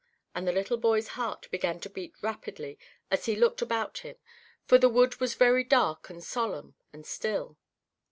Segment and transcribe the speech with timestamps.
[0.33, 2.79] and the little boy's heart began to beat rapidly
[3.11, 4.15] as he looked about him;
[4.65, 7.55] for the wood was very dark and solemn and still.